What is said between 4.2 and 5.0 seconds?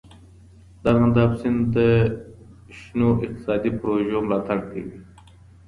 ملاتړ کوي.